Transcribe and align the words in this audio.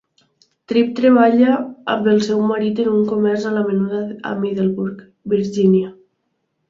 Tripp 0.71 0.87
treballa 0.99 1.57
amb 1.97 2.09
el 2.13 2.17
seu 2.29 2.41
marit 2.53 2.81
en 2.85 2.89
un 2.93 3.03
comerç 3.11 3.45
a 3.51 3.55
la 3.59 3.65
menuda 3.71 4.01
a 4.31 4.35
Middleburg, 4.43 5.05
Virginia. 5.35 5.93